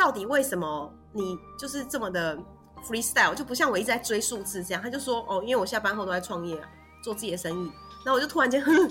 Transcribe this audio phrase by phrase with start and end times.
[0.00, 2.34] 到底为什么你就是这么的
[2.88, 4.82] freestyle，就不像我一直在追数字这样。
[4.82, 6.58] 他就说哦，因为我下班后都在创业，
[7.04, 7.70] 做自己的生意。
[8.02, 8.90] 然后我就突然间，哼，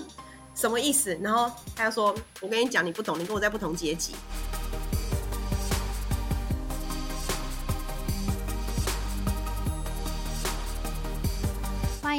[0.54, 1.12] 什么意思？
[1.20, 4.14] 然后他就说，我跟你讲，你不懂，你跟我在不同阶级。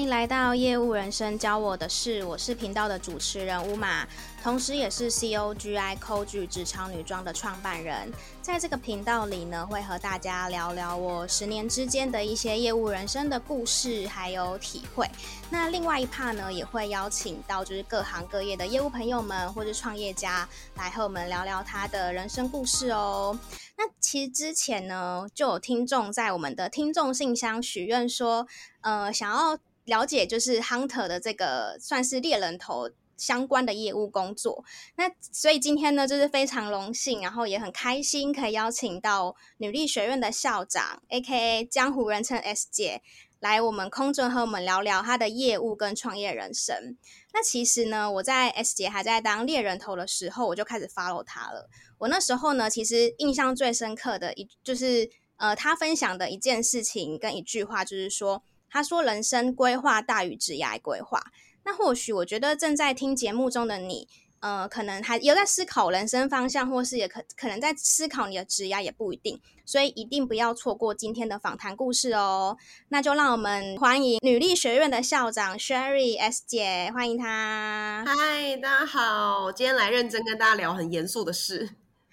[0.02, 4.04] 欢迎来到业务人生教我的事，我是频道的主持人乌马，
[4.42, 8.12] 同时也是 COGI Coach 职场女装的创办人。
[8.42, 15.08] 在这个频道里呢，会和大家聊聊我十年之间的一些业务人生的故事，还有体会。
[15.52, 23.38] 那另外一 part 呢，也会邀请到就是各行各业的业务朋友们或者创业家来和我们聊聊他的人生故事哦。
[23.78, 28.48] 那其实之前呢，就有听众在我们的听众信箱许愿说，
[28.82, 29.60] 呃，想要。
[29.86, 34.64] 了解就是 Hunter 的这个算是猎人头相关的业务工作，
[34.96, 43.04] 那所以今天呢，就是非常荣幸，然后也很开心可以邀请到女力学院的校长，AKA 江湖人称 S 姐，
[43.40, 46.98] 来我们空中和我们聊聊她的业务跟创业人生。
[47.32, 51.70] 那其实呢，我在 S 姐还在当猎人头的时候，我就开始 follow 她了。
[52.00, 55.08] 我那时候呢，其实印象最深刻的一就是
[55.38, 58.42] 呃，她分享的一件事情跟一句话，就是说。
[58.72, 61.22] 他说：“人生规划大于职业规划。
[61.64, 64.08] 那或许我觉得正在听节目中的你，
[64.40, 69.40] 呃，可能还有在思考人生方向，或是也可可能在思考你的职业，也不一定。
[69.66, 72.58] 所以一定不要错过今天的访谈故事哦。
[72.88, 78.04] 那就让我们欢迎女力学院的校长 Sherry S 姐，欢迎她。
[78.08, 81.72] 嗨，大家好，今天来认真跟大家聊很严肃的事。”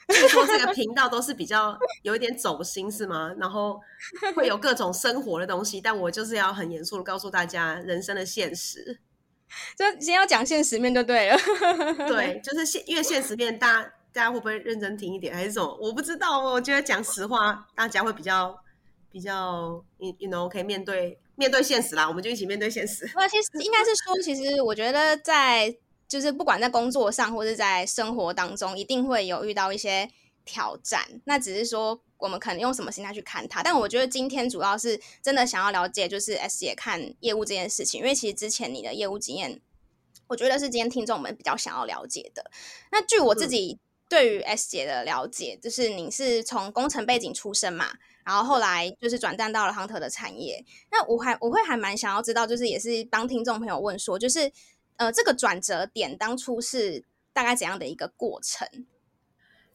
[0.09, 3.31] 听说这个频道都是比较有一点走心，是吗？
[3.39, 3.79] 然后
[4.35, 8.99] 会有各种生活的东西，但我就是要很严肃的告诉大家人生的现实。
[9.77, 11.39] 就先要讲现实面就对了。
[12.09, 15.79] 对，就是现因为现实面，大家大家会不会认真听一点，还是什么？
[15.81, 16.41] 我不知道。
[16.41, 18.59] 我觉得讲实话，大家会比较
[19.11, 22.09] 比较，you you know，可以面对面对现实啦。
[22.09, 23.11] 我们就一起面对现实。
[23.15, 25.77] 那其实应该是说，其实我觉得在。
[26.09, 30.11] 就是不管在工作上或者在生活当中，一定会有遇到一些
[30.47, 31.21] 挑战。
[31.25, 33.63] 那只是说我们可能用什么心态去看它。
[33.63, 39.61] 但我觉得今天主要是真的想要了解，就是 S 姐看业务这件事情，因为其实之前你的业务经验，
[40.29, 42.51] 我觉得是今天听众们比较想要了解的。
[42.91, 47.91] 那据我自己对于 S 姐的了解，就是你是从工程背景出身嘛，
[48.25, 50.65] 然后后来就是转战到了 Hunter 的产业。
[50.91, 54.51] 那我还我会还蛮想要知道，就是也是帮听众朋友问说，就是。
[54.99, 58.69] 呃，这个转折点当初是大概怎样的一个过程？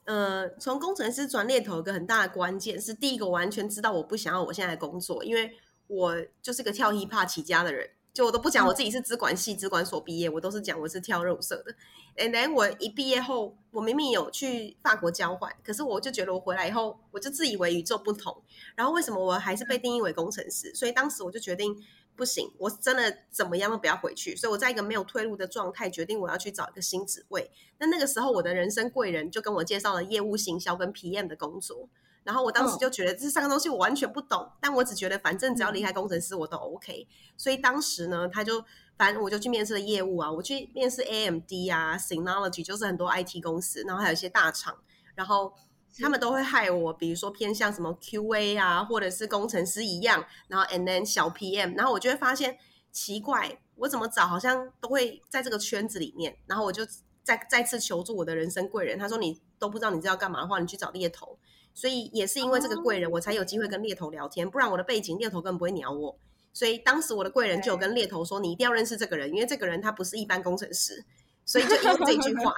[0.04, 5.56] 呃，从工程师转猎头，一个很大的关键是，第一个我完全知道我不想要我现在的工作，因为
[5.88, 11.74] 我就是个跳 hiphop 起家的人，就我都不讲我自己是资管系、资管所毕业，我都是讲我是跳热舞社的。
[12.18, 18.44] And then 我一毕业后，我明明有去法国交换，可是我就觉得我回来以后，我就自以为与众不同，
[18.76, 20.76] 然后为什么我还是被定义为工程师？
[20.76, 21.82] 所以当时我就决定。
[22.16, 27.50] 不行，我真的怎么样都不要回去，所以我在一个没有退路的状态，决定我要去找一个新职位。
[27.80, 31.90] 那那个时候，我的人生贵人就跟我介绍了业务行销跟 PM 的工作。
[32.24, 37.08] 然后我当时就觉得这三个东西我完全不懂，但我只觉得反正只要离开工程师我都 OK。
[37.36, 38.64] 所以当时呢，他就
[38.98, 44.78] 反正我就去面试了业务啊，我去面试 AMD 啊，Synology 就是很多 IT 公司，然后还有一些大厂，
[45.16, 45.54] 然后。
[46.00, 52.58] 他们都会害我，比如说偏向什么 QA 啊，或者是工程师一样，然后 and then 小 PM，然后我就会发现
[52.92, 56.84] 奇怪，我怎么找好像都会在这个圈子里面，然后我就
[57.22, 61.38] 再再次求助我的人生贵人，他说你都不知道你这要干嘛的话，你去找猎头，
[61.74, 66.18] 所以也是因为这个贵人，我才有机会跟猎头聊天，不然我的背景猎头根本不会鸟我，
[66.54, 71.06] 所以当时我的贵人就有跟猎头说，你一定要认识这个人，因为这个人他不是一般工程师，
[71.46, 72.54] 所以就因为这句话。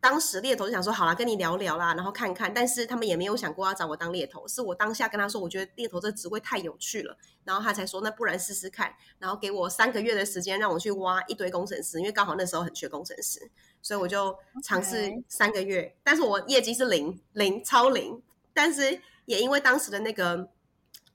[0.00, 13.50] 当时猎头就想说好啦，跟你聊聊啦，然后看看，但是他们也没有想过要找我当猎头，是我当下跟他说，我觉得猎头这职位太有趣了，然后他才说那不然试试看，然后给我三个月的时间让我去挖一堆工程师，因为刚好那时候很缺工程师，
[13.82, 14.34] 所以我就
[14.64, 18.22] 尝试三个月.但是我业绩是零零超零，
[18.54, 20.48] 但是也因为当时的那个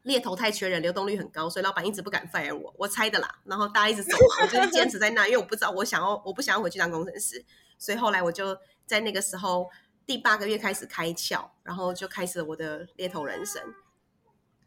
[0.03, 7.43] 猎头太缺人，流动率很高，所以老板一直不敢 fire 我，我猜的啦，然后大家一直走嘛，我就是坚持在那，因为我不知道我想要我不想要回去当工程师，
[7.79, 8.55] 所以后来我就。
[8.85, 9.69] 在那个时候，
[10.05, 13.61] 第八个月开始开窍，然后就开始了我的猎头人生。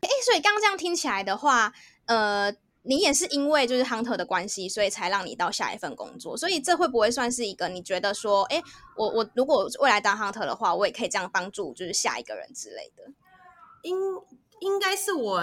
[0.01, 1.73] 哎，所以刚刚这样听起来的话，
[2.07, 6.37] 呃，你也是因为就是 Hunter 的关系，所以才让你到下一份工作。
[6.37, 8.63] 所以这会不会算是一个你觉得说，哎，
[8.97, 13.05] 我我如果未来当 Hunter 的话，我也可以这样帮助就是下一个人之类的？
[13.83, 13.97] 应
[14.61, 15.41] 应该是我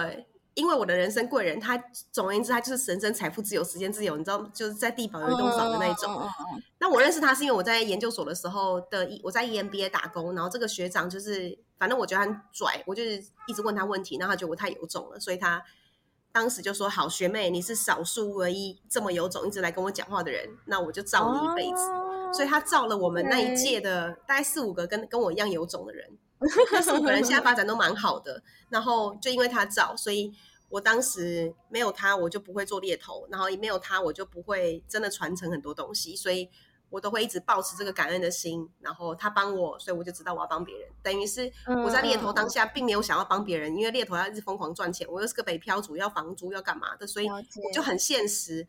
[0.56, 1.76] 因为我的人生贵人，他
[2.10, 6.10] 总而言之，他就是人生财富自由、时间自由，你知道，就是在地堡有一栋房的那一种。
[6.10, 6.60] Oh, oh, oh, oh.
[6.78, 15.62] 那我认识他是因为我在研究所的时候的，我在 EMBA 打工，然后这个学长就是，反正我觉得他很拽，我就是一直问他问题，然后他觉得我太有种了，所以他
[16.32, 26.18] 当时就说：“好，学妹，你是少数唯一这么有种，一直来跟我讲话的人，那我就罩你一辈子。” oh, 所以他罩了我们那一届的大概四五个跟跟我一样有种的人。
[26.72, 30.32] 那四五个人现在发展都蛮好的，然后就因为他早，所以。
[30.68, 36.50] 我当时没有他，我就不会做猎头，然后也没有他，我就不会真的传承很多东西，所以
[36.90, 38.68] 我都会一直保持这个感恩的心。
[38.80, 40.88] 然后他帮我，所以我就知道我要帮别人。
[41.04, 41.48] 等于是
[41.84, 48.66] 我在猎头当下并没有想要帮别人，因为猎头要一直疯狂赚钱，我又是个北漂族，要房租要干嘛的，所以我就很现实。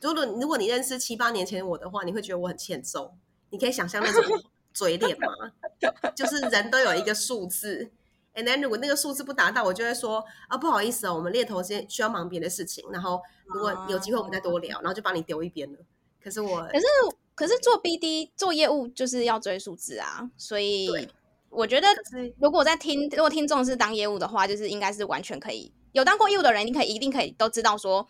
[0.00, 3.12] 如果如果你认识七八年前我的话，你会觉得我很欠揍。
[3.50, 4.22] 你可以想象那种
[4.74, 5.28] 嘴脸吗？
[6.14, 7.90] 就是人都有一个数字。
[8.34, 15.78] And then 如果那个数字不达到，我就会说啊，不好意思哦，我们猎头先需要忙别的事情，然后如果有机会我们再多聊，然后就把你丢一边了。
[16.20, 16.86] 可是我，可是
[17.36, 20.88] 可是做 BD 做业务就是要追数字啊，所以
[21.48, 21.86] 我觉得
[22.40, 28.08] 如果在听，如果听众是当业务的话，就是应该是完全可以有当过业务的人，你可以一定可以都知道说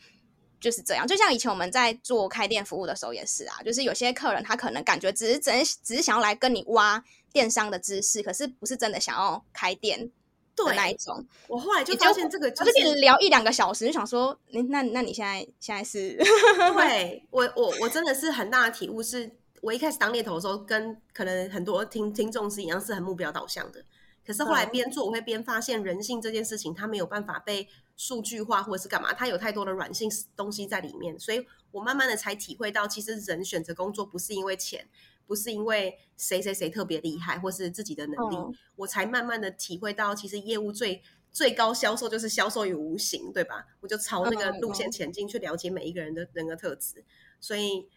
[0.64, 1.06] 就是这样。
[1.06, 5.50] 就像以前我们在做开店服务的时候也是啊，就是有些客人他可能感觉只是只
[5.82, 7.04] 只是想要来跟你挖。
[7.34, 10.08] 电商的知识，可是不是真的想要开店
[10.54, 11.26] 的那一种。
[11.48, 16.16] 我后来就发现这个，就是跟你聊一两个小时，就想说，那那那你现在现在是？
[16.76, 19.30] 对我我我真的是很大的体悟是，是
[19.62, 23.84] 我一开始当猎头的时候，跟可能很多听听众是一样，是很目标导向的。
[24.26, 34.88] 可是后来边做，我会边发现人性这件事情，它没有办法被数据化或者是干嘛，它有太多的软性东西在里面，所以我慢慢的才体会到，其实人选择工作不是因为钱。
[35.26, 43.64] 不是因为谁谁谁特别厉害，或是自己的能力，哦、我才慢慢的体会到，其实业务最最高销售就是销售于无形，对吧？
[43.80, 47.02] 我就朝那个路线前进，去了解每一个人的人格特质。
[47.40, 47.88] 所以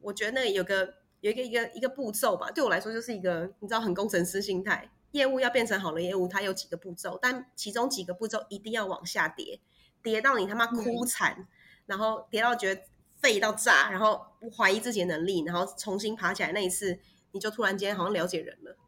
[0.00, 4.90] 我觉得那有个有一个一个一个步骤吧，对我来说就是一个你知道很工程师心态。
[5.12, 9.60] 业务要变成好的业务，它有几个步骤，但其中几个步骤一定要往下跌，
[10.02, 11.46] 跌到你他妈哭惨，嗯、
[11.86, 12.82] 然后跌到觉得。
[13.22, 16.98] 废到炸，然后不怀疑自己的能力，然后重新爬起来那一次，
[17.32, 18.78] 你就突然间好像了解人了。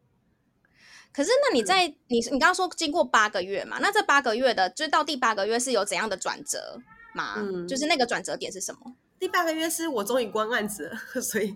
[1.13, 3.77] 可是，那你在、嗯、你你刚刚说经过八个月嘛？
[3.79, 6.81] 那这八个月的，就到第八个月是有怎样的转折
[7.13, 7.35] 吗？
[7.37, 8.95] 嗯，就是那个转折点是什么？
[9.23, 11.55] 第八个月是我终于关案子了， 所以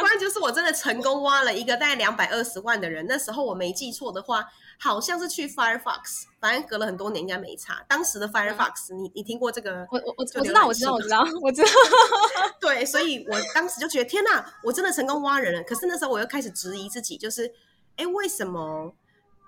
[0.00, 3.06] 关就是我真的成功挖了一个大概两百二十万的人。
[3.08, 4.44] 那时候我没记错的话。
[4.82, 7.84] 好像是去 Firefox，反正隔了很多年应该没差。
[7.86, 9.86] 当时的 Firefox，、嗯、你你听过这个？
[9.90, 11.68] 我我我知道我知道我知道我知道。
[12.58, 15.62] 对，所以我当时就觉得天哪，我真的成功挖人了。
[15.64, 17.52] 可是那时候我又开始质疑自己，就是
[17.96, 18.94] 哎，为什么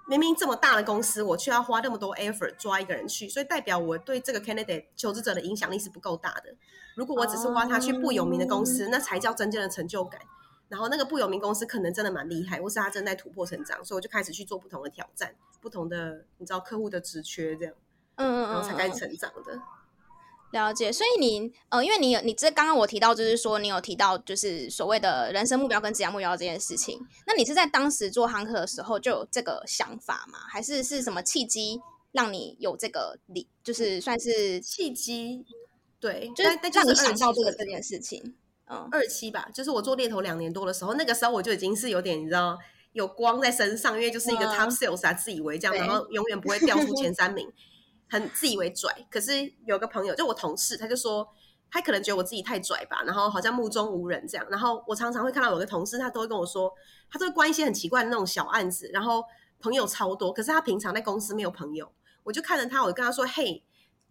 [0.06, 3.26] 明明这么大的公司，我却要花那么多 effort 抓一个人去？
[3.26, 6.54] 所以代表我对这个 candidate 求职者的影响力是不够大的。
[6.94, 10.20] 如果我只是挖他去不有名的公司，嗯、那才叫真正的成就感。
[10.68, 17.74] 然后那个不有名公司可能真的蛮厉害，或是他正在突破成长，所以我就开始去做不同的挑战，不同的你知道客户的职缺这样，
[18.14, 19.60] 嗯，然后才开始成长的。
[20.52, 30.38] 了解，所以你呃，因为你有你这刚刚我提到就是说你有提到就是所谓的人生目标跟职业目标这件事情，那你是在当时做汉克的时候就有这个想法吗？
[30.48, 31.80] 还是是什么契机
[32.12, 35.44] 让你有这个理，就是算是契机？
[36.02, 38.34] 对，就是让你想到这个这件事情。
[38.90, 42.58] 二期吧，就是我做猎头两年多的时候，那个时候我就已经是有点你知道
[42.92, 47.46] 有光在身上，因为就是一个 top sales 啊，自以为这样，然后永远不会掉出前三名，
[48.08, 49.06] 很自以为拽。
[49.10, 51.28] 可是有个朋友，就我同事，他就说
[51.70, 54.46] 他可能觉得我自己太拽吧，然后好像目中无人这样。
[54.50, 56.72] 然后我常常会看到有个同事，他都会跟我说，
[57.10, 59.22] 他都会关一些很奇怪的那种小案子，然后
[59.60, 61.92] 朋友超多，可是他平常在公司没有朋友。
[62.22, 63.62] 我就看着他，我就跟他说：“嘿，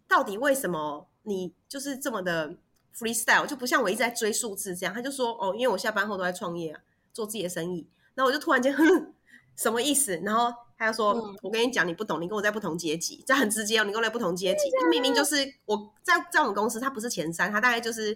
[0.06, 2.54] 到底为什么你就是这么的？”
[2.94, 7.88] freestyle 就不像我一直在追数字这样，他就说哦，因为我下班后都在创业啊，做自己的生意。
[8.14, 9.14] 然后我就突然间，哼，
[9.56, 10.14] 什么意思？
[10.18, 14.70] 然后他就说，嗯、我跟你讲，你不懂，你跟我在不同阶级，这很直接哦，你跟我在不同阶级。
[14.78, 18.14] 他明明就是我在在我们公司，他不是前三，他大概就是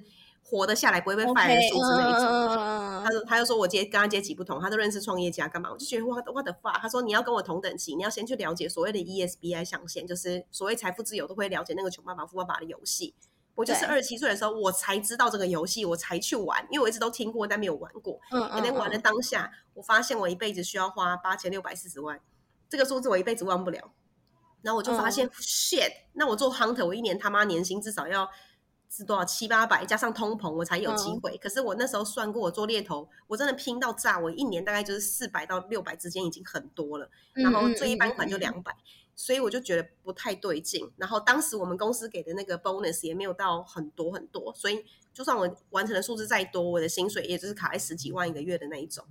[0.48, 2.22] 活得下来不会被 fire 的数字那一种。
[2.22, 5.70] Okay, 他说，他就说我接跟他阶级不同，他都认识创业家干嘛？
[5.72, 6.78] 我就觉得 what what the fuck？
[6.80, 13.14] 他说你要跟我同等级，你要先去了解所谓的 ESBI 象限，就是所谓财富自由都会了解那个穷爸爸富爸爸的游戏。
[13.56, 18.20] 我就是二十七岁的时候，我才知道这个游戏，我才去玩，因为我一直都听过，但没有玩过。
[18.30, 18.62] 嗯嗯。
[18.62, 22.20] 那玩的当下，我发现我一辈子需要花八千六百四十万，
[22.68, 23.92] 这个数字我一辈子忘不了。
[24.62, 28.28] 然后我就发现、嗯、，shit，那我做 hunter，我一年他妈年薪至少要
[28.90, 31.32] 是多少七八百，加上通膨，我才有机会。
[31.32, 37.08] 嗯、可是我那时候算过，我做猎头，我真的拼到炸，我一年大概就是四百到六百之间，已经很多了。
[37.32, 38.74] 然后最一般款就两百。
[39.18, 40.90] 所以我就觉得不太对劲。
[40.98, 49.02] 然后当时我们公司给的那个 bonus 也没有到很多很多，所以就算我完成的数字再多，我的薪水也就是卡在十几万一个月的那一种。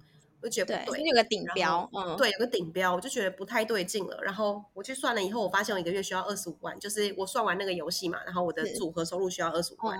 [0.46, 4.20] 我就觉得不对，对有个顶标，嗯，对，有个顶标，我就觉得不太对劲了。
[4.22, 10.00] 然后我去算了以后，我发现我一个月需要二十五万，就是我算完那个游戏嘛，然后我的组合收入需要二十五万，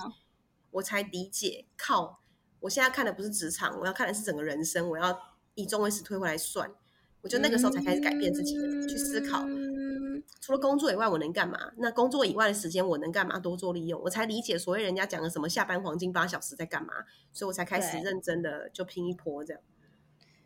[0.70, 2.20] 我才理解，靠，
[2.60, 5.20] 我现在看的不是职场，我要看的是整个人生，我要
[5.56, 6.72] 以终为始推回来算，
[7.22, 9.44] 我就那个时候才开始改变自己，嗯、去思考，
[10.42, 11.72] 除了工作以外我能干嘛？
[11.78, 13.40] 那工作以外的时间我能干嘛？
[13.40, 16.94] 多做利用，我才理解所谓人家讲的什么下班黄金八小时在干嘛，
[17.34, 19.60] 所以我才开始认真的就拼一波这样。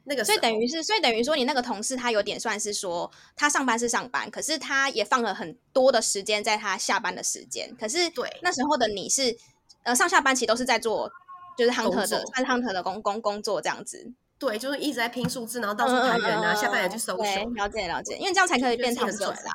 [0.09, 7.73] 那个，所以等于是，所以等于说，你那个同事他有点算是说，他上班是上班，可是他也放了很多的时间在他下班的时间。
[7.79, 9.37] 可是，对那时候的你是，
[9.83, 11.11] 呃，上下班其实都是在做，
[11.55, 14.11] 就是 hunter 的，算是 hunter 的工工工作这样子。
[14.39, 17.53] 对，就是一直在拼数字，然后到处谈人啊，嗯嗯嗯下班也去搜寻。
[17.53, 19.53] 了解了解，因为这样才可以变成 sales 啊。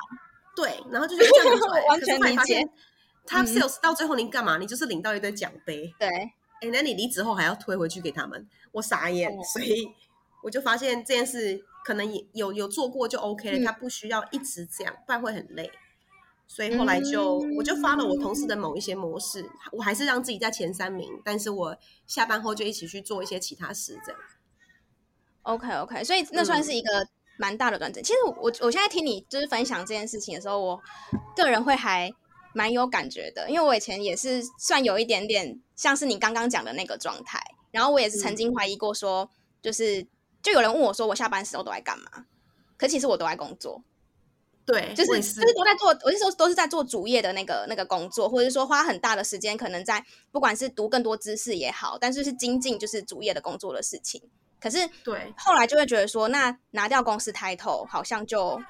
[0.55, 2.65] 对，然后就 是这样子，完全理解。
[3.25, 4.57] 他 sales 到最后你干嘛？
[4.57, 5.93] 你就是领到一堆奖杯。
[5.99, 9.89] 对，哎，那你离职后还要推回去给他们，我傻眼，嗯、所以。
[10.45, 15.71] 我就发现这件事可能也有有做过就 OK 了，嗯、他不需要一直这样，不然会很累。
[16.45, 21.75] 所以后来就、嗯、我就发了我同事的某一些模式，我还是让自己在前三名，但是我
[22.05, 24.21] 下班后就一起去做一些其他事，这样。
[25.41, 27.07] OK OK，所以那算是一个
[27.39, 27.99] 蛮大的转折。
[27.99, 30.79] 嗯、其实我我现在听你就是分享这件事情的时候，我
[31.35, 32.13] 个人会还
[32.53, 39.27] 蛮有感觉的，因为我以前也是算有一点点像是你刚刚讲的那个状态，然后我也是曾经怀疑过说，
[39.59, 40.05] 就是。
[40.45, 42.05] 就有人问我说：“我下班时候都在干嘛？”
[42.77, 43.83] 可其实我都在工作，
[44.63, 45.89] 对，就是是就是都在做。
[45.89, 54.21] 我那时候都是在做主业的那个那个工作，或者是说花很大的时间，可能在不管是读更多知识也好，但是是精进就是主业的工作的事情。
[54.59, 58.61] 可是对，后来就会觉得说，那拿掉公司 title，好像就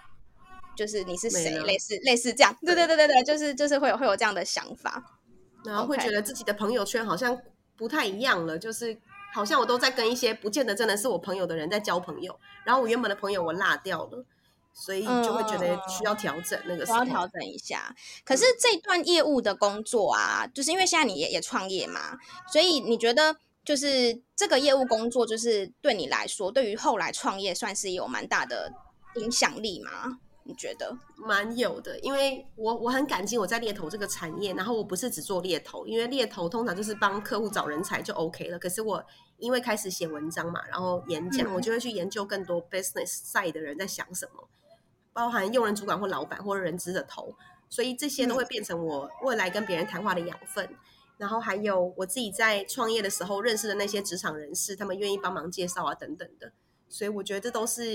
[0.77, 2.55] 就是你是谁，类似类似这样。
[2.61, 5.19] 对对对对对，就是就是会有会有这样的想法，
[5.65, 7.37] 然后会觉得自己的朋友圈好像
[7.75, 8.97] 不太一样了，就是。
[9.35, 14.23] 好像我都在跟一些不见得真的是我朋友的人在交朋友，然后我原本的朋友我落掉了，
[14.71, 17.93] 所以就会觉得需要调整那个时候，需要调整一下。
[18.23, 22.17] 可是这段业务的工作啊，就是因为现在你也也创业嘛，
[22.49, 28.71] 所以你觉得就是这个业务工作，就是对你来说，对于后来创业算是有蛮大的
[29.15, 30.19] 影响力吗？
[30.47, 38.59] 你觉得蛮有的，因为我我很感激我在猎头这个产业，然后我不是只做猎头，因为猎头通常就是帮客户找人才就 OK 了。
[38.59, 39.03] 可是我
[39.37, 44.47] 因为开始写文章嘛，然后演讲，嗯、我就会去研究更多 business side 的人在想什么，
[45.13, 47.35] 包含用人主管或老板或人资的头，
[47.69, 50.65] 所以这些都会变成我未来跟别人谈话的养分。
[50.65, 50.77] 嗯、
[51.17, 56.51] 然后还有我自己在创业的时候认识的那些职场人士，他们愿意帮忙介绍啊等等的，
[56.89, 57.85] 所以我觉得这都是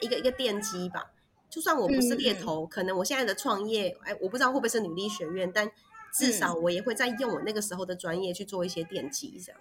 [0.00, 1.12] 一个一个奠基吧。
[1.48, 5.70] 就算我不是猎头，嗯、可能我现在的创业，哎，我不知道会不会是女力学院，但
[6.12, 9.60] 至少我也会在用我那个时候的专业去做一些奠基，这样。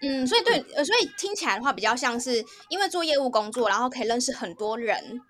[0.00, 5.20] 嗯，所以对，呃，所以听起来的话，比较像是因为做业务工作，然后可以认识很多人，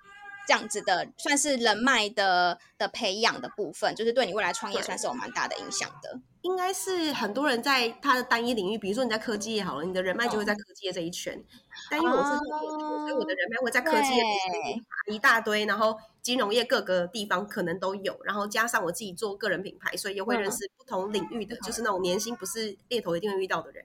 [0.46, 6.20] 这样子的，算是人脉的的培养的部分，就是对你未来创业算是有蛮大的影响的。
[6.42, 11.34] 应该是很多人在他的单一领域，比如说你在科技业好了，你的人脉就会在科技业这一圈。
[11.34, 11.42] 哦、
[11.90, 14.22] 但因为我是猎头，哦、所以我的人脉会在科技业
[15.08, 23.84] 一大堆，然后金融业各个地方可能都有，然后加上我自己做个人品牌，所以也会认识不同领域的，嗯、就是那种年薪不是猎头一定会遇到的人。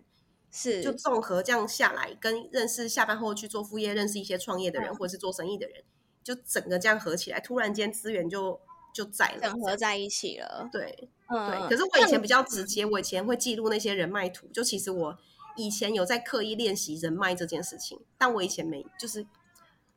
[0.56, 5.84] 是，就综合这样下来，跟认识下班后去做副业，认识一些创业的人，嗯、或者是做生意的人，
[6.24, 8.60] 就整个这样合起来，突然间资源就
[8.94, 10.70] 就在了，整合在一起了。
[10.72, 11.10] 对。
[11.28, 11.70] 嗯，对。
[11.70, 14.46] 可是我以前比较直接，我以前会记录那些人脉图。
[14.54, 15.18] 就其实我
[15.56, 19.26] 以前有在刻意练习人脉这件事情，但我以前没，就是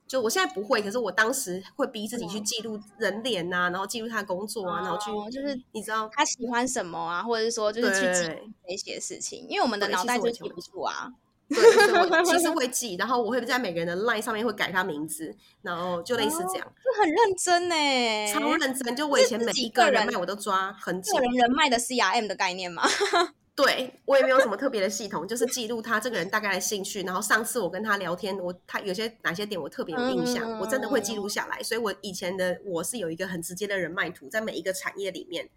[0.07, 0.81] 就我现在不会。
[0.83, 11.13] 可是我当时会逼自己去记录人脸呐，然后记录他的工作啊，然后去就是你知道他喜欢什么啊，或者是说就是去记那些事情，因为我们的脑袋就记不住啊。
[11.49, 11.59] 对，
[12.01, 15.33] 我其实 会记，然后我会在每个人的 line 上面会改他名字，
[15.63, 18.97] 然后就类似这样，就很认真呢，超认真。
[18.97, 22.83] 就我以前每一个人脉我都抓很紧，个人人脉的 CRM 的概念嘛。
[23.57, 31.63] 对，我也没有什么特别的系统，就是记录他这个人大概的兴趣，然后上次我跟他聊天，我他有些哪些点我特别有印象，我真的会记录下来。
[31.63, 35.49] 所以我以前的我是有一个很直接的人脉图，在每一个产业里面，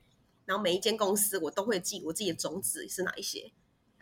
[0.45, 3.51] 然后每一间公司我都会记我自己的种子是哪一些。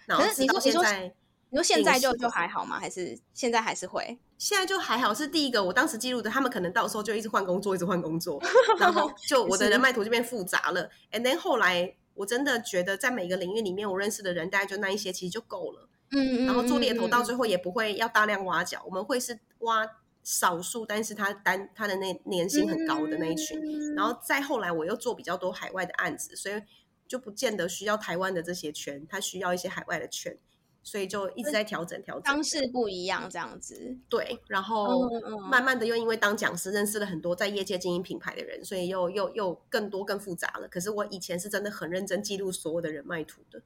[0.06, 1.14] 然后直到现在。
[1.50, 2.78] 你说现在就就还好吗？
[2.78, 4.20] 还是现在还是会？
[4.38, 8.38] 现在就还好，是第一个我当时记录的，他们可能到时候就一直换工作，一直换工作，
[8.78, 10.90] 然后就 我的人脉图就变复杂了。
[11.10, 15.88] And then 后来我真的觉得，在每个领域里面，我认识的人大概就那一些，其实就够了。
[16.12, 19.88] 嗯，嗯，然后做猎头到最后也不会要大量挖角，我们会是挖
[20.24, 23.60] 少数，但是他单他的那年薪很高的那一群。
[23.60, 26.62] 嗯、然后再后来，我又做比较多海外的案子，所以
[27.08, 30.38] 就不见得需要台湾的这些圈，他需要一些海外的圈。
[30.88, 33.98] 所以就一直在调整调整，方式不一样这样子。
[34.08, 35.10] 对，然后
[35.50, 40.68] 慢慢的又因为当讲师认识了很多在业界经营品牌的人，所以又又又更多更复杂了。
[40.70, 43.62] 可是我以前是真的很认真记录所有的人脉图的，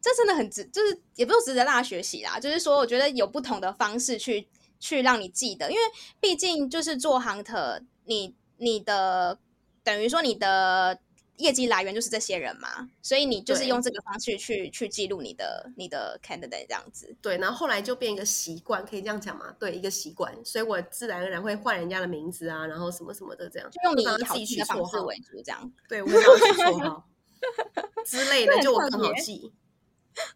[0.00, 2.40] 这真的很值，就是也不用值得大家学习啦。
[2.40, 4.48] 就是说，我觉得有不同的方式去
[4.80, 5.82] 去让你记得，因为
[6.18, 9.38] 毕竟就是做 hunter，你你的
[9.84, 10.98] 等于说你的。
[11.38, 17.14] 业绩来源就是这些人嘛，所以你就是用这个方式去去记录你的你的 candidate 这样子。
[17.20, 19.54] 对，然后后来就变一个习惯，可以这样讲吗？
[19.58, 25.72] 对，一个习惯，所以我自然而然会换人家的名字啊，然后什么什么的这样，就用你自己取的方式为主这样。
[25.88, 27.08] 对，我要取绰号
[28.06, 29.52] 之类的，就我更好记。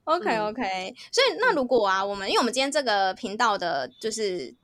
[0.05, 4.55] OK OK，、嗯、所以那如果啊，我们因为我们今天这个频道的就是。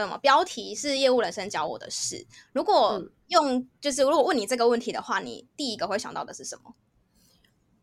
[0.00, 2.26] 什么标题是业务人生教我的事？
[2.52, 6.74] 如果用就是如果问你这个问题的话，你第一个会想到的是什么？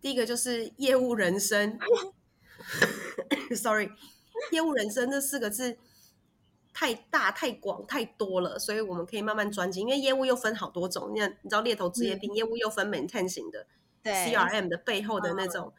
[0.02, 1.78] 第一个就是业务人生。
[3.56, 3.90] Sorry，
[4.52, 5.78] 业务人生这四个字
[6.74, 9.88] 太大、太广、太多了，所以我们可以慢慢专精。
[9.88, 13.66] 因为业务又分好多种，你，你知道猎头职业病，嗯、业务又分 maintain 型的，
[14.02, 15.74] 对 CRM 的背后的那种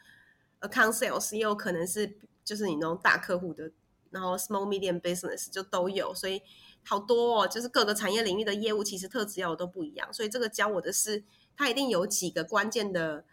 [0.60, 3.70] account sales，也有可能是就是你那种大客户的。
[4.12, 6.40] 然后 small medium business 就都有，所以
[6.84, 11.24] 好多哦，就是各个产业领域的业务其实特质要都不一样，所以这个教我的是，
[11.56, 13.24] 它一定有几个关键的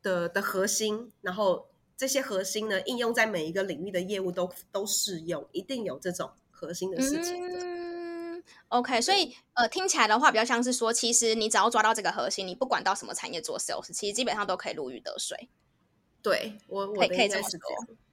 [0.00, 7.58] 的的核心，然后这些核心呢应用在每一个领域的业务都都适用，一定有这种核心的事情的。
[7.60, 15.48] 嗯，OK，所以呃听起来的话比较像是说，其实你只要抓到这个核心，你不管到什么产业做 sales，其实基本上都可以如鱼得水。
[16.22, 17.58] 对我，我可以可以这么说，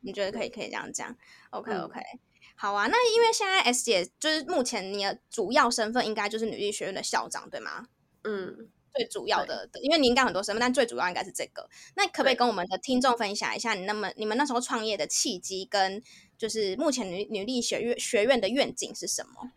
[0.01, 1.15] 你觉得可以可以这样讲
[1.49, 2.19] ？OK OK，嗯，
[2.55, 2.87] 好啊。
[2.87, 7.87] 那因为现在 S 姐就是目前你的主要身份应该就是女力学院的校长，对吗？
[8.23, 11.67] 嗯，最主要的，因为你应该很多身份，但最主要应该是这个。
[11.95, 16.01] 那可不可以跟我们的听众分享一下你那么你们那时候创业的契机，跟
[16.37, 19.51] 就是目前女女力学院学院的愿景是什么？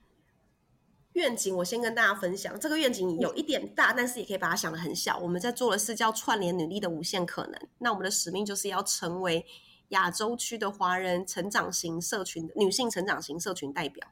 [1.19, 2.59] 愿景，我先跟大家分享。
[2.61, 5.19] 这个愿景有一点大，但是也可以把它想得很小。
[5.19, 7.61] 我们在做的是叫串联女力的无限可能。
[7.79, 9.45] 那我们的使命就是要成为
[9.89, 14.07] 亚洲区的华人成长型社群女性成长型社群代表。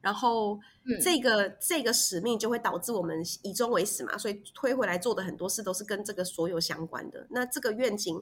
[0.00, 0.58] 然后，
[1.00, 7.28] 这个、嗯、这个使命就会导致我们以终为始嘛，所以推回来做的很多事都是跟这个所有相关的。
[7.30, 8.20] 那这个愿景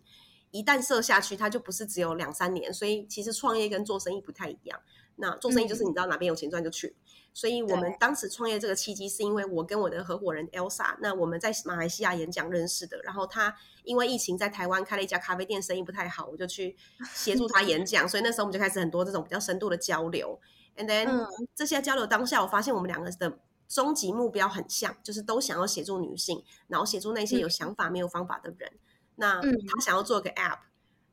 [0.50, 2.74] 一旦设下去，它就不是只有两三年。
[2.74, 4.78] 所以其实创业跟做生意不太一样。
[5.16, 6.88] 那做生意就是你知道哪边有钱赚就去。
[6.88, 7.07] 嗯
[7.38, 13.00] 所以我们当时创业这个契机，是因为我跟我的合伙人 Elsa，那我们在马来西亚演讲认识的。
[13.04, 16.76] 然后他因为疫情在台湾开了一家咖啡店，生意不太好，我就去
[17.14, 18.06] 协助他演讲。
[18.10, 20.36] 所以那时候我们就开始很多这种比较深度的交流。
[20.76, 28.68] And then、嗯、这些交流当下，我发现我们两个的终极目标很像，就是都想要协助女性，然后协助那些有想法没有方法的人。
[28.72, 28.80] 嗯、
[29.14, 30.58] 那他想要做一个 App，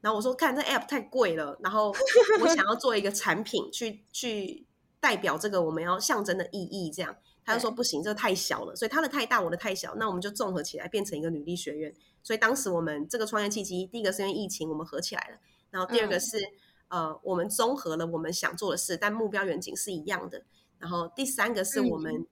[0.01, 1.95] 然后我说看这 App 太贵了，然后
[2.41, 4.65] 我想要做一个产品去去。
[5.05, 11.93] 代表这个我们要象征的意义，这样他就说不行，这个太小了，所以他的太大，我的太小，那我们就综合起来变成一个女力学院。
[12.23, 15.37] 所以当时我们这个创业契机，第一个是因为疫情，我们合起来了，
[15.69, 16.39] 然后第二个是、
[16.87, 20.43] 嗯、呃，我们综合了我们想做的事，但目标远景是一样的。
[20.79, 22.25] 然后第三个是我们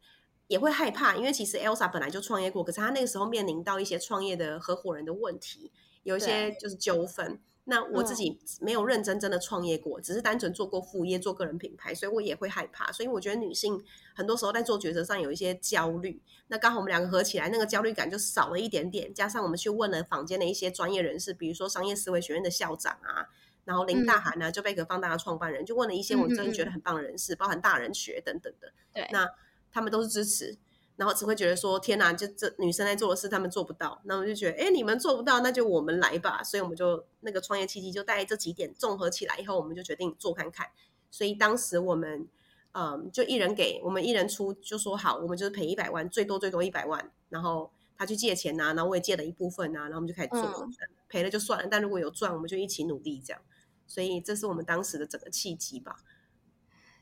[0.48, 7.40] 也会害怕，因为其实 Elsa 本来就创业过，可是他那个时候面临到一些创业的合伙人的问题，有一些就是纠纷。
[7.66, 12.92] 那我自己没有认真真的创业过，只是单纯做过副业、做个人品牌，所以我也会害怕。
[12.92, 13.82] 所以我觉得女性
[14.14, 16.22] 很多时候在做抉择上有一些焦虑。
[16.48, 19.14] 那刚好我们两个合起来，那个焦虑感就少了一点点。
[19.14, 23.26] 加上我们去问了坊间的一些专业人士，比如说商业思维学院的校长啊，
[23.64, 28.74] 然后林大涵呢、啊，就贝壳放大的创办人，就问了一些我真的觉得很棒的人士，包含大人学等等的。
[28.94, 29.26] 对，那
[29.72, 30.58] 他们都是支持。
[30.96, 34.00] 然后只会觉得说天哪，就这女生在做的事，他们做不到。
[34.06, 36.44] 那我们就觉得，哎，你们做不到，那就我们来吧。
[36.44, 40.68] 所以我们就那个创业契机就带这几点综合起来以后，我们就决定做看看。
[41.10, 42.28] 所以当时我们，
[42.74, 47.12] 嗯，就一人给我们一人出，就说好，我们就是赔一百万，最多最多一百万。
[47.30, 50.42] 然后他去借钱呐、啊，然后我也借了一部分呐、啊，然后我们就开始做。
[50.42, 50.72] 嗯、
[51.10, 53.42] 赔了就算了，但如果有赚，我们就一起努力这样。
[53.88, 55.96] 所以这是我们当时的整个契机吧。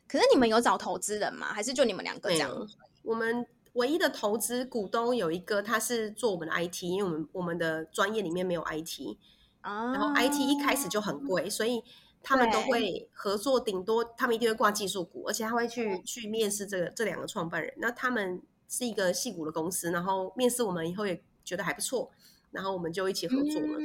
[0.07, 1.53] 可是你们有找投资人吗？
[1.53, 2.67] 还是就你们两个这样？
[3.03, 3.45] 我们。
[3.73, 9.17] 唯一的投资股东有一个，他是做我们的 IT，因为我们我们的专业里面没有 IT，
[9.61, 11.83] 啊，然后 IT 一开始就很贵，所以
[12.21, 17.73] 他们都会合作，顶多他们一定会挂技术股，而且他会去去面试这个这两个创办人。
[17.77, 22.11] 那他们是一个矽谷的公司，然后面试我们以后也觉得还不错，
[22.51, 23.79] 然后我们就一起合作了。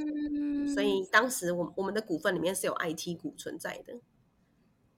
[0.74, 3.94] 所以当时我我们的股份里面是有 IT 股存在的。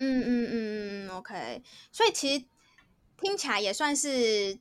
[0.00, 1.62] 嗯嗯嗯嗯，OK。
[1.92, 2.44] 所以其实
[3.20, 4.58] 听起来也算是，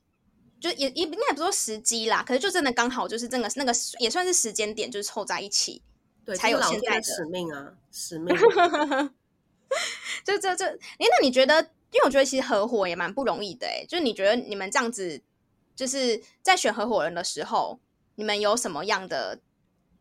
[0.60, 5.82] 就也也应该不说时机啦，可是就真的刚好就是这个那个也算是时间点，就是凑在一起，
[6.24, 8.36] 对，才有现在的使命啊，使命。
[10.24, 11.70] 就这这，哎，那你觉得？
[11.90, 15.22] 因为我觉得其实合伙也蛮不容易的，哎，就是你觉得你们这样子，
[15.74, 17.80] 就是在选合伙人的时候，
[18.16, 19.40] 你们有什么样的？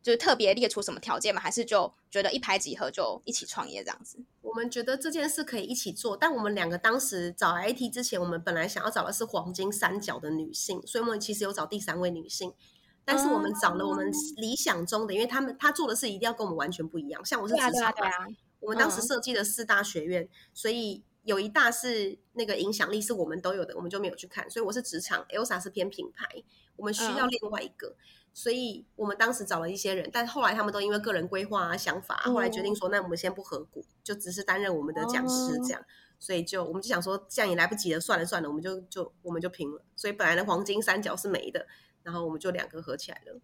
[0.07, 1.41] 就是特别列出什么条件吗？
[1.41, 4.17] 还是就觉得一拍即合就一起创业这样子？
[4.41, 12.53] 我们觉得这件事可以一起做，但我们两个当时找 IT 之前，我们本来想要找的是黄金三角的女性，所以我们其实有找第三位女性，
[13.03, 17.25] 但是我们找了我们理想中的，因为他们他做的事一定要跟我们完全不一样。
[17.25, 18.27] 像我是职场，对啊啊，
[18.61, 24.49] 我们当时设计的四大学院，所以有一大是那个影响力是我们都有的，我们就没有去看。
[24.49, 26.25] 所以我是职场，Elsa 是偏品牌，
[26.77, 27.97] 我们需要另外一个。
[28.33, 35.85] 所以我们当时找了一些人，但后来他们都因为个人规划啊、想法、啊，后来决定说，那我们先不合股，就只是担任我们的讲师这样。
[36.17, 39.83] 所以就我们就想说，这样也来不及了，算了算了，我们就就我们就拼了。
[39.97, 41.67] 所以本来的黄金三角是没的，
[42.03, 43.41] 然后我们就两个合起来了。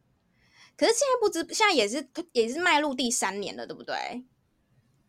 [0.78, 4.24] 可是现在不知现在也是也是迈入第三年了，对不对？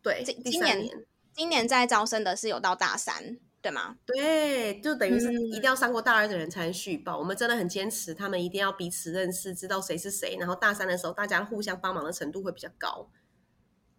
[0.01, 3.37] 对，今年今年在招生的是有到大三。
[3.65, 3.95] 对吗？
[4.05, 7.17] 对，就等于是一定要上过大二的人才能续报。
[7.17, 10.37] 嗯、我们真的很坚持，他们一定要彼此认识，知道谁是谁。
[10.39, 13.09] 然后大三的时候，大家互相帮忙的程度会比较高。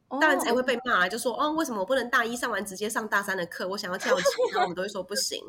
[0.09, 3.67] 当然才会被骂来，就说哦，为什么我不能大一上完直接上大三的课？
[3.67, 4.23] 我想要跳级，
[4.53, 5.43] 然后我们都会说不行。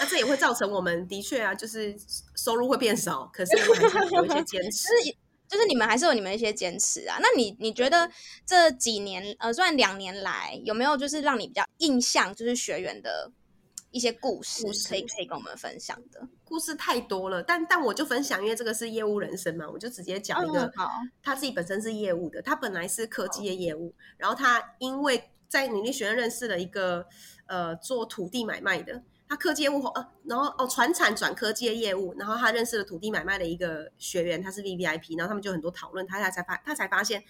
[0.00, 1.94] 那这也会造成我们的确啊，就是
[2.34, 3.30] 收入会变少。
[3.32, 5.16] 可是我们还是有一些坚持， 就是
[5.48, 7.18] 就是你们还是有你们一些坚持啊。
[7.20, 8.10] 那你你觉得
[8.46, 13.30] 这几年呃，算两年来有没有就是让你比较印象就是学员的？
[13.90, 20.90] 一些故事可以可以跟我们分享的故事太多了，但但我就分享，因为这个是业务人生嘛，我就直接讲一个，好
[21.22, 27.06] 他自己本身是业务的，他本来是科技的业务，然后他因为在女力学院认识了一个
[27.46, 37.24] 呃做土地买卖的，他科技业务呃，然后哦船产转科技的业务，然后他认识了土地买卖的一个学员，他是 VVIP，然后他们就很多讨论，他才才发他才发现，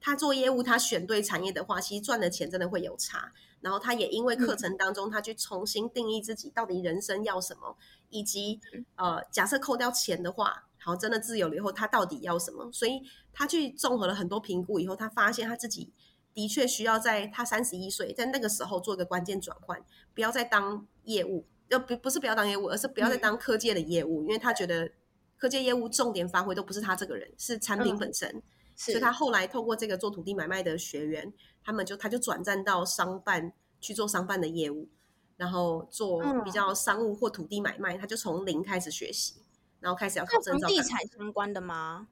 [0.00, 3.32] 他做业务他选对产业的话，其实赚的钱真的会有差。
[3.60, 7.76] 然后他也因为课程当中，他去重新定义自己到底人生要什么，
[8.08, 8.60] 以及
[8.94, 12.70] 呃，假设扣掉钱的话，好，真的自由了以后，他到底要什么？
[12.72, 15.92] 所以他去综合了很多评估以后，他发现他自己
[16.38, 24.92] 的确需要在他三十一岁，在那个时候做一个关键转换，不要再当业务，要不不是不要当业务，而是不要再当科技的业务，因为他觉得
[25.36, 28.40] 科技业务重点发挥都不是他这个人，是产品本身。
[28.76, 31.32] 所以他后来透过这个做土地买卖的学员。
[31.64, 34.88] 他们就他就转战到商办去做商办的业务，
[35.36, 39.42] 然后做比较商务或土地买卖，嗯、他就从零开始学习，
[39.80, 40.66] 然后开始要考证照。
[40.66, 42.08] 房地产相关的吗？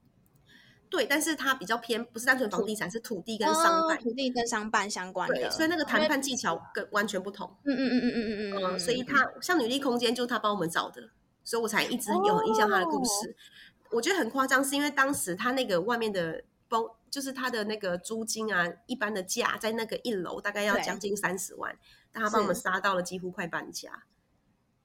[0.88, 7.48] 对，但是它比较偏不是单纯房地产，是土地跟商办，土地跟商办相关的，所以那个谈判技巧跟完全不同。
[7.64, 8.78] 嗯嗯嗯嗯嗯嗯嗯。
[8.78, 11.10] 所以他像女力空间就是他帮我们找的，
[11.44, 13.30] 所以我才一直有很印象他的故事。
[13.30, 16.96] 哦、我觉得很夸张，是因为当时他那个外面的包。
[17.08, 21.74] 就是他的那个租金啊，一般的价在那个一楼大概要将近三十万，
[22.12, 24.04] 但他帮我们杀到了几乎快半价。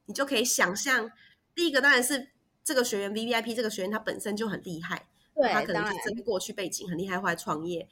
[0.06, 1.10] 你就可以想象，
[1.54, 2.28] 第一个当然是
[2.64, 7.88] 这个学员 VVIP 这个学员他本身就很厉害，对，他可能是这个过去背景很厉害，后来创业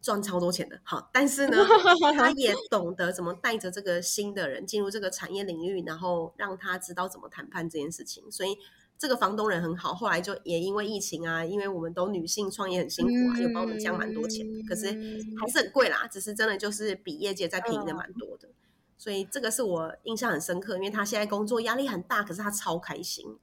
[0.00, 0.80] 赚超多钱的。
[0.82, 1.56] 好，但是呢，
[2.16, 8.56] 他也 懂得怎么带着这个新的人进入这个产业领域，然后让他知道怎么谈判这件事情，所以。
[9.00, 14.88] 这个房东人很好，后来就也因为疫情啊，因为我们都女性创业很辛苦啊，嗯、又帮我们降蛮多钱，可是
[15.40, 16.06] 还是很贵啦。
[16.06, 18.54] 只是真的就是比业界再便宜的蛮多的，嗯、
[18.98, 23.38] 所以这个是我印象很深刻，因为他现在工作压力很大，可是他超开心。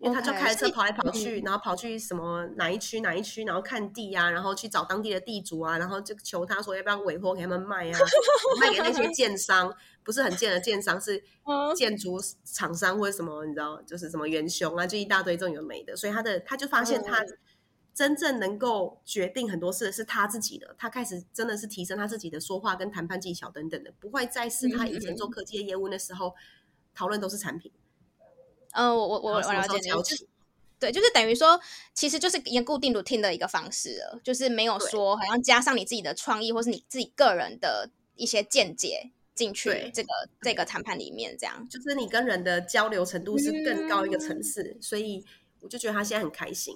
[0.00, 7.98] 因为他就开车跑来跑去，Okay, 然后跑去什么哪一区哪一区，然后看地啊，然后去找当地的地主啊，然后就求他说要不要委托给他们卖啊，
[8.58, 9.70] 卖给那些建商，
[10.02, 11.22] 不是很贱的建商，是
[11.76, 15.94] 建筑厂商或者什么，你知道，就是什么元凶啊，就一大堆这种有没的。
[15.94, 17.22] 所以他的他就发现他
[17.92, 26.34] 真正能够决定很多事的是他自己的，他开始真的是提升他自己的说话跟谈判技巧等等的，不会再是他以前做科技的业务那时候
[26.94, 27.70] 讨论都是产品。
[28.72, 30.26] 嗯、呃，我我我我了解你，就是
[30.78, 31.60] 对，就是等于说，
[31.92, 40.08] 其实就是一个固定 routine 的一个方式了，就是没有说好像加上你自己的创意或是你自己个人的一些见解进去这个
[40.40, 45.22] 这个谈判里面，这样就是你跟人的交流程度是更高一个层次，嗯、所以
[45.60, 46.74] 我就觉得他现在很开心。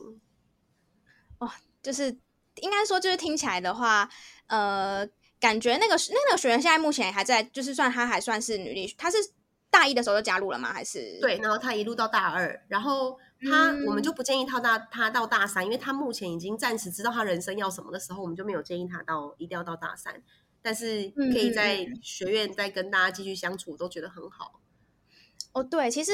[1.38, 1.50] 哦，
[1.82, 2.14] 就是
[2.56, 4.10] 应该说，就是听起来的话，
[4.48, 5.08] 呃，
[5.40, 9.16] 感觉那个那个学员现在目前还在，就是算他还算是女力，他是。
[9.74, 10.72] 大一的时候就加入了吗？
[10.72, 13.18] 还是对，然后他一路到大二，然后
[13.50, 20.22] 他、嗯、我们就不建议他到他到大三，因为他目前已经暂时知道他人生要什么的时候，我们就没有建议他到一定要到大三。
[20.62, 24.60] 但是可以在学院再跟大家继续相处，都觉得很好。
[25.52, 26.12] 哦，对，其实。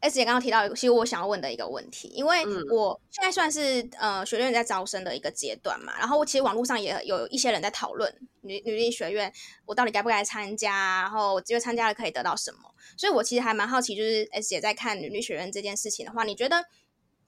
[0.00, 9.32] S 姐刚刚提到一个，其实我想要问的一个问题，因为我现在算是呃学院在招生的一个阶段嘛，然后其实网络上也有一些人在讨论女女力学院，
[9.64, 16.64] 我到底该不该参加，然后我因为参加了可以得到什么，所以我其实还蛮好奇，就是 S 姐在看女力学院这件事情的话，你觉得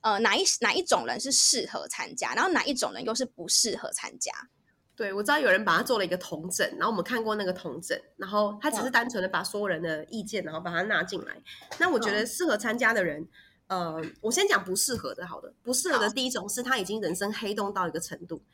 [0.03, 4.31] 呃哪一哪一种人是适合参加，然后哪一种人又是不适合参加？
[5.03, 11.43] 对，我知道有人把它做了一个同整，然后我们看过那个同整，然后他只是单纯的把所有人的意见，然后把它纳进来。
[11.81, 13.27] 那我觉得适合参加的人，
[13.67, 18.45] 呃，我先讲不适合的，好的，不适合的第一种是他已经人生黑洞到一个程度，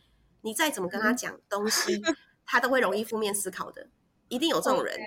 [0.40, 2.00] 你再怎么跟他讲东西，
[2.46, 3.86] 他都会容易负面思考的，
[4.28, 4.98] 一定有这种人。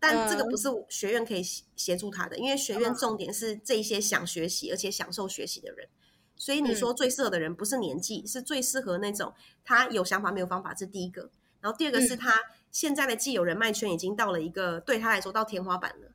[0.00, 1.44] 但这个不是学院可以
[1.76, 5.88] 协助他的，因为学院重点是这些想学习而且享受学习的人。
[6.38, 11.28] 所以你说最适合的人不是年纪，嗯、是最适合那种他有想法没有方法，这是第一个。
[11.60, 12.32] 然后第二个是他
[12.70, 16.12] 现在的既有人脉圈已经到了一个对他来说到天花板了，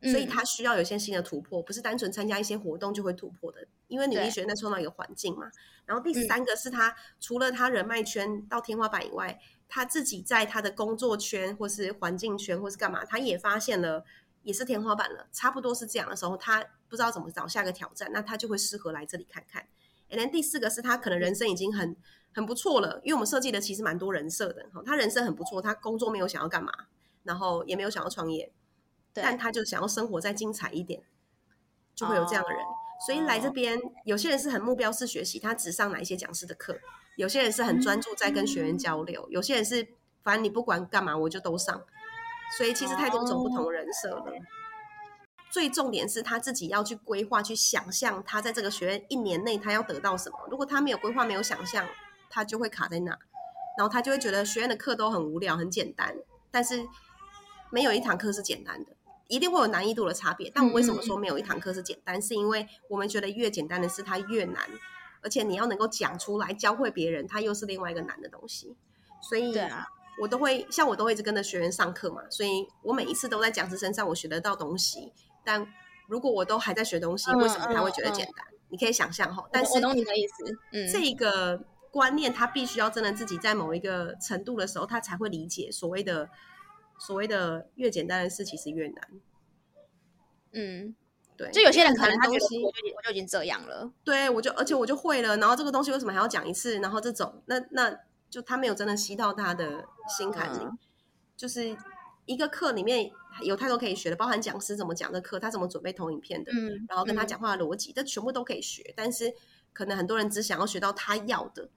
[0.00, 3.66] 嗯、所以他需要有一些新的突破，不是单纯参加一些活动就会突破的。
[3.88, 5.50] 因为女力学院在创造一个环境嘛。
[5.84, 14.04] 然后第三个是他除了他人脉圈到天花板以外，他自己在他的工作圈或是环境圈或是干嘛，他也发现了。
[14.44, 19.66] 也是天花板了，差不多是这样的时候，他不知道怎么找下个挑战，那他就会适合来这里看看。
[20.08, 21.94] 然后第四个是他可能人生已经很
[22.32, 26.72] 很不错了，因为我们设计的其实蛮多人设的，哈他人生很不错，他工作没有想要干嘛，
[27.24, 28.50] 然后也没有想要创业，
[29.12, 31.02] 但他就想要生活再精彩一点，
[31.94, 32.60] 就会有这样的人。
[33.06, 36.74] 所以来这边，有些人是很目标式学习，他只上哪一些讲师的课；
[37.16, 39.86] 有些人是很专注在跟学员交流；有些人是
[40.22, 41.84] 反正你不管干嘛，我就都上。
[42.56, 44.22] 所以其实太多种不同人设了。
[44.24, 44.34] Oh.
[45.50, 50.38] 最重点是他自己要去规划、去想象，他在这个学院一年内他要得到什么。
[50.50, 51.86] 如果他没有规划、没有想象，
[52.28, 53.10] 他就会卡在那，
[53.78, 56.14] 然后他就会觉得学院的课都很无聊、很简单。
[56.50, 56.86] 但是
[57.70, 58.92] 没有一堂课是简单的，
[59.28, 60.50] 一定会有难易度的差别。
[60.54, 62.20] 但我为什么说没有一堂课是简单？
[62.20, 64.62] 是因为我们觉得越简单的事它越难，
[65.22, 68.76] 而且你要能够讲出来教会别人，它又是另外一个难的东西。
[69.22, 69.86] 所以对啊。
[70.20, 75.12] 我都会像我都会一直跟着学员上课嘛，所以我每一次都在讲师身上我学得到东西。
[75.44, 75.66] 但
[76.08, 78.46] 如果我都还在学东西，为什么他会觉得简单？
[78.68, 79.48] 你可以想象哈。
[79.52, 80.44] 但是我懂你的意思。
[80.72, 86.28] 嗯，这个观念他必须要真的自己在某一个程度的时候，他才会理解所谓的
[86.98, 89.10] 所谓的越简单的事其实越难。
[90.52, 90.94] 嗯，
[91.36, 91.50] 对。
[91.50, 96.78] 就有些人可能他觉得我就我就已经这样了，对我就而且我就会了，然后这个东西为什么还要讲一次？
[96.78, 97.98] 然后这种那那。
[98.30, 100.78] 就他没有真的吸到他的心坎里，嗯、
[101.34, 101.74] 就是
[102.28, 103.10] 一个课里面
[103.42, 108.92] 有太多可以学的，包含讲师怎么讲的课，他怎么准备投影片的，嗯、然后跟他讲话的逻辑，这、嗯、全部都可以学。
[108.94, 109.32] 但是
[109.72, 111.68] 可能很多人只想要学到他要的，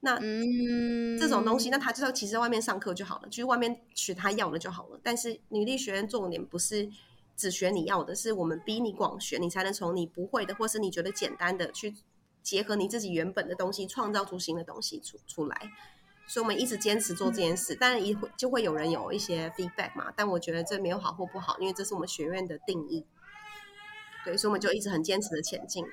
[0.00, 4.98] 那、嗯、这种东西，那他就要其实在外面上课就好了，去外面学他要的就好了。
[5.02, 6.88] 但是女力学院重点不是
[7.36, 11.94] 只学你要的，是我们逼你广学，你才能从你不会的，或是你觉得简单的去。
[12.42, 15.70] 结合你自己原本的东西，创造出新的东西出出来，
[16.32, 17.74] 所以我们一直坚持做这件事。
[17.74, 23.04] 当然，一会就会有人有一些 feedback 嘛，但我觉得这没有好或不好，因为这是我们学院的定义。
[24.24, 25.84] 对，所以我们就一直很坚持的前进。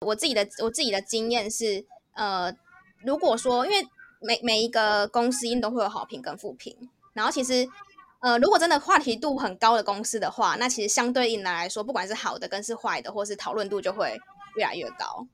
[0.00, 2.54] 我自己的我自己的经验是，呃，
[3.02, 3.88] 如果说因为
[4.20, 7.66] 每每一个公司应都会有好评跟负评，然后其实，
[8.20, 14.20] 呃，如果真的话题度很高的公司的话，那其实相对应的来说，不管是好的跟是坏的，或是讨论度就会。
[14.56, 15.24] 越来越高，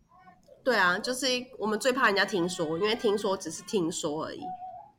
[0.65, 1.27] 对啊，就是
[1.59, 4.41] 我们最怕人家听说，因为听说只是听说而已，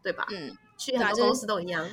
[0.04, 0.26] 对吧？
[0.30, 1.84] 嗯，去很多公司都一样。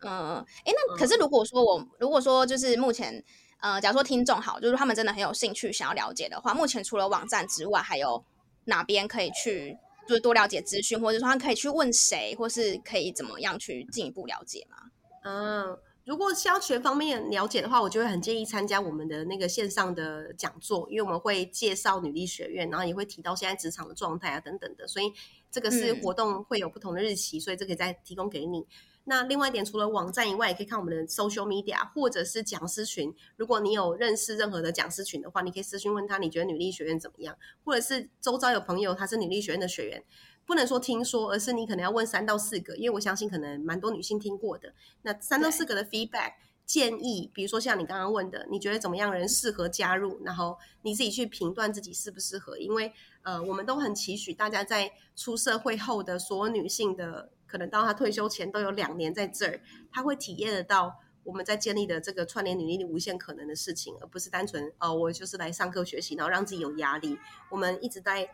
[0.00, 3.22] 嗯，哎，那可是如果说我、嗯、如果说就是目前，
[3.60, 8.24] 呃，假如说听众好，就是他们真的很有兴趣想要了解的话，目前除了网站之外，还有
[8.64, 9.76] 哪边可以去，
[10.08, 14.76] 就是多了解资讯，或者说他可以去问谁，或是可以怎么样去进一步了解吗？
[15.24, 15.78] 嗯。
[16.04, 25.12] 如果是要全方面了解的话，我就会很建议参加我们的那个线上的讲座，因为我们会介绍女力学院，然后也会提到现在职场的状态啊等等的，所以
[25.50, 28.66] 这个是活动会有不同的日期，嗯、所以这可以再提供给你。
[29.04, 33.12] 那另外一点，除了网站以外，也可以看我们的 social media 或者是讲师群。
[33.36, 37.36] 如果你有认识任何的讲师群的话，你可以私讯问他，你觉得女力学院怎么样？
[37.64, 40.04] 或者是周遭有朋友他是女力学院的学员。
[40.52, 44.74] 不能说听说，而是你可能要问三到四个，因为我相信可能蛮多女性听过的。
[45.00, 46.34] 那三到四个的 feedback
[46.66, 50.22] 建议，比如说像你刚刚问的，你觉得怎么样人适合加入？
[50.24, 52.58] 然后你自己去评断自己适不适合。
[52.58, 67.18] 因为呃，我们都很期许大家在出社会后的所有女性的，可能到她退休前都有两年在这儿，她会体验得到我们在建立的这个串联女力无限可能的事情，而不是单纯哦，我就是来上课学习，然后让自己有压力。
[67.48, 68.28] 我们一直在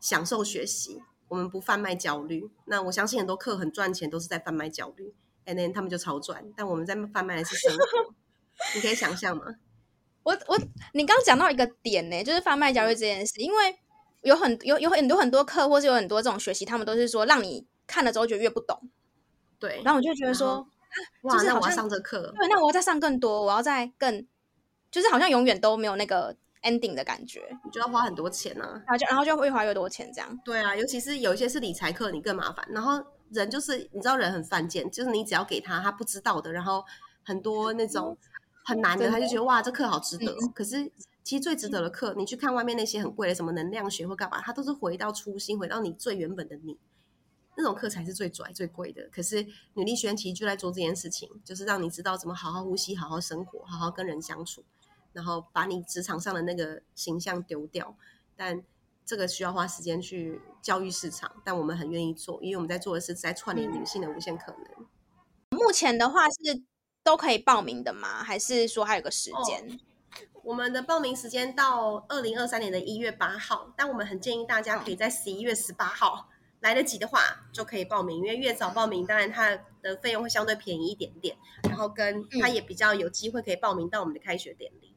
[0.00, 1.00] 享受学习。
[1.32, 2.46] 我们不贩卖焦虑。
[2.66, 5.14] 那我相信很多课很赚钱，都是在贩卖焦虑
[5.46, 6.44] ，and then 他们就超赚。
[6.54, 8.14] 但我们在贩卖的是生活，
[8.74, 9.44] 你可以想象吗？
[10.24, 10.58] 我我
[10.92, 13.78] 你刚刚讲到一个点呢，就是贩卖焦虑这件事，因为
[14.20, 18.78] 有很有有很多很多课，或是有很多这种学习，他们都是说让你看了之后就越不懂。
[19.58, 20.68] 对，然后我就觉得说，
[21.22, 24.26] 哇，就是、那我要上这课，对，那我要再上更多，我要再更，
[24.90, 26.36] 就是好像永远都没有那个。
[26.62, 30.40] Ending 的感觉，你就要花很多钱呢、啊，然后就然后就会越花越多钱这样。
[30.44, 32.66] 对啊，尤其是有一些是理财课，你更麻烦。
[32.70, 36.84] 然后人就是你知道人很犯贱，就是你只要给他他不知道的，然后
[37.24, 38.16] 很多那种
[38.64, 40.52] 很难的，他就觉得哇这课好值得、嗯。
[40.54, 40.90] 可是
[41.22, 46.78] 其实最值得的课，你去看外面那些很贵的什么能量学或干嘛，它都是回到初心，回到你最原本的你，
[47.56, 49.08] 那种课才是最拽最贵的。
[49.12, 54.64] 可是女力学院其实就在做这件事情，就是让你知道怎么好好呼吸，好好生活，好好跟人相处。
[55.12, 57.96] 然后把你职场上的那个形象丢掉，
[58.36, 58.62] 但
[59.04, 64.86] 这个需要花时间去教育市场，但我们很愿意做，因为我们在做的是在串联女性的无限可能。
[65.50, 66.62] 目前的话是
[67.02, 68.22] 都可以报名的吗？
[68.22, 69.68] 还是说还有个时间？
[69.70, 69.78] 哦，
[70.44, 76.28] 我们的报名时间到二零二三年的一月八号，但我们很建议大家可以在十一月十八号
[76.60, 77.20] 来得及的话
[77.52, 81.36] 就可以报名，因为越早报名，当然它的费用会相对便宜一点点，
[81.68, 84.91] 然后跟它也比较有机会可以报名到我们的开学典礼。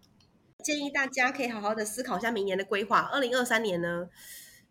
[0.65, 3.01] 建议大家可以好好的思考一下明年的规划。
[3.13, 4.09] 二零二三年呢，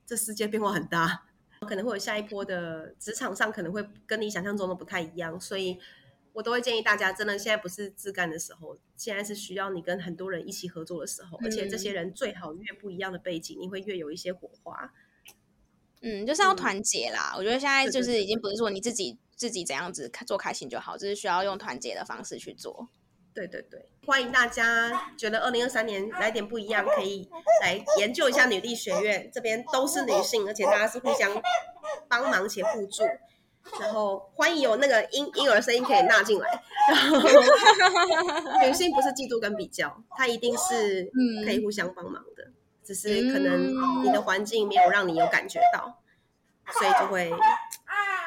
[0.05, 1.23] 这世界变化很大，
[1.61, 5.79] 可能会有下一波的职场上可能会跟你想象中的不太一样，所以
[6.33, 14.93] 我都会建议大家，真的现在不是自干的时候，现在是需要你跟很多人一起合作的时候，而且这些人最好越不一样的背景，你会越有一些火花。
[16.03, 17.35] 嗯，就是要团结啦。
[17.35, 22.89] 嗯，我觉得现在就是已经不是说你自己自己怎样子做开心就好，就是需要用团结的方式去做。
[23.35, 27.29] 对对对，欢迎大家觉得二零二三年来点不一样，可以
[27.61, 31.31] 来研究一下女力学院，这边都是女性，而且大家是互相
[32.09, 33.03] 帮忙且互助。
[33.81, 36.63] 然后欢迎有那个婴婴儿声音可以纳进来。
[36.91, 37.19] 然后
[38.65, 41.11] 女性不是嫉妒跟比较，她一定是
[41.45, 42.47] 可以互相帮忙的，
[42.85, 45.99] 只是可能你的环境没有让你有感觉到，
[46.73, 47.33] 所以就会。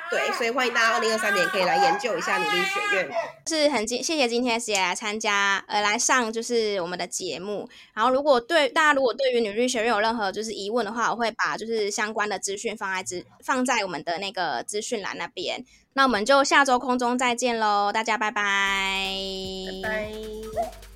[0.09, 3.09] 对，所以欢迎大家二零二三年可以来研究一下女力学院。
[3.47, 7.67] 是很谢谢今天姐来参加，呃，来上就是我们的节目。
[7.93, 15.65] 然后如果对大家如果对于女力学院有任何就是疑问的话，我会把就是相关的资讯放在资放在我们的那个资讯栏那边。
[15.93, 19.07] 那我们就下周空中再见喽，大家拜拜。
[19.81, 20.86] 拜拜。